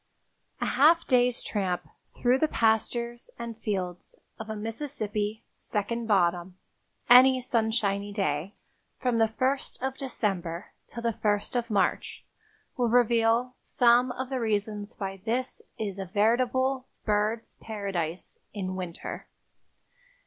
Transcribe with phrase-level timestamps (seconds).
[0.59, 6.57] A half day's tramp through the pastures and fields of a Mississippi "second bottom"
[7.07, 8.55] any sunshiny day
[8.99, 12.25] from the first of December till the first of March
[12.75, 19.27] will reveal some of the reasons why this is a veritable birds' paradise in winter.